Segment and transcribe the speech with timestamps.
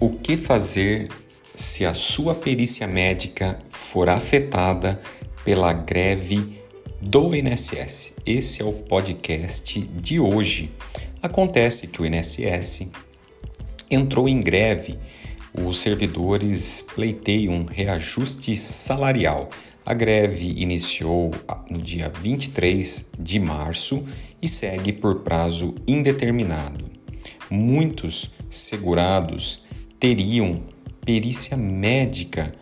[0.00, 1.08] O que fazer
[1.56, 5.00] se a sua perícia médica for afetada
[5.44, 6.62] pela greve
[7.02, 8.12] do INSS?
[8.24, 10.70] Esse é o podcast de hoje.
[11.20, 12.86] Acontece que o INSS
[13.90, 14.96] entrou em greve.
[15.52, 19.50] Os servidores pleiteiam reajuste salarial.
[19.84, 21.32] A greve iniciou
[21.68, 24.04] no dia 23 de março
[24.40, 26.88] e segue por prazo indeterminado.
[27.50, 29.66] Muitos segurados
[29.98, 30.62] teriam
[31.04, 32.52] perícia médica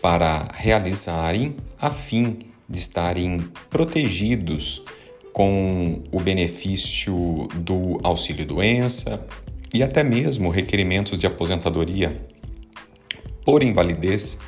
[0.00, 4.82] para realizarem a fim de estarem protegidos
[5.32, 9.26] com o benefício do auxílio-doença
[9.72, 12.14] e até mesmo requerimentos de aposentadoria
[13.44, 14.38] por invalidez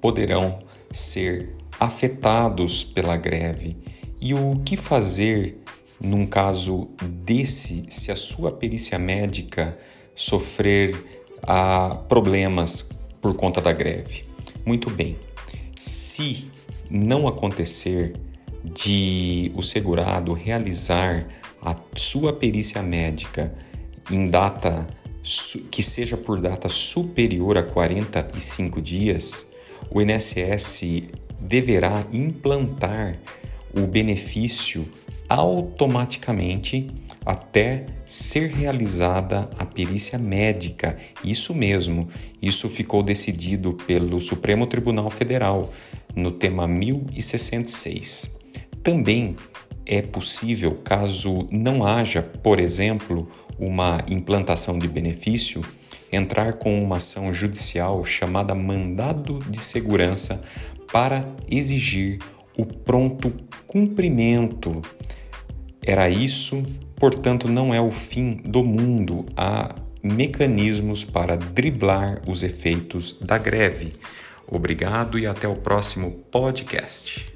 [0.00, 0.58] poderão
[0.90, 3.76] ser afetados pela greve.
[4.20, 5.58] E o que fazer
[6.00, 9.76] num caso desse se a sua perícia médica
[10.14, 12.88] sofrer a problemas
[13.20, 14.24] por conta da greve.
[14.64, 15.16] Muito bem.
[15.78, 16.50] Se
[16.90, 18.14] não acontecer
[18.64, 21.26] de o segurado realizar
[21.60, 23.54] a sua perícia médica
[24.10, 24.86] em data
[25.70, 29.50] que seja por data superior a 45 dias,
[29.90, 31.02] o INSS
[31.40, 33.18] deverá implantar
[33.74, 34.86] o benefício
[35.28, 36.90] automaticamente
[37.24, 40.96] até ser realizada a perícia médica.
[41.24, 42.08] Isso mesmo,
[42.42, 45.70] isso ficou decidido pelo Supremo Tribunal Federal
[46.14, 48.38] no tema 1066.
[48.82, 49.36] Também
[49.86, 55.64] é possível, caso não haja, por exemplo, uma implantação de benefício,
[56.12, 60.42] entrar com uma ação judicial chamada mandado de segurança
[60.92, 62.18] para exigir
[62.56, 63.32] o pronto
[63.66, 64.80] cumprimento.
[65.86, 66.64] Era isso,
[66.96, 69.26] portanto, não é o fim do mundo.
[69.36, 73.92] Há mecanismos para driblar os efeitos da greve.
[74.46, 77.33] Obrigado e até o próximo podcast.